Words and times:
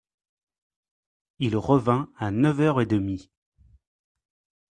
Il 1.37 1.55
revint 1.55 2.09
à 2.17 2.31
neuf 2.31 2.59
heures 2.59 2.81
et 2.81 2.87
demie. 2.87 3.29